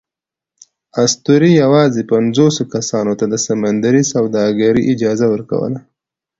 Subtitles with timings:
[1.03, 5.79] اسطورې یواځې پینځوسوو کسانو ته د سمندري سوداګرۍ اجازه ورکوله.